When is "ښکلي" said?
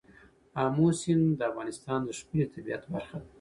2.17-2.45